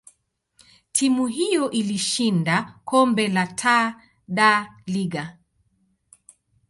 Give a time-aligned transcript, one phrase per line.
[0.91, 5.37] timu hiyo ilishinda kombe la Taa da Liga.